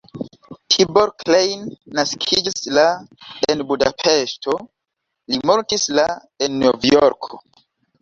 Tibor 0.75 1.11
Klein 1.23 1.61
naskiĝis 1.99 2.65
la 2.79 2.87
en 3.53 3.63
Budapeŝto, 3.75 4.59
li 5.35 5.43
mortis 5.53 5.89
la 6.03 6.11
en 6.49 6.61
Novjorko. 6.69 7.45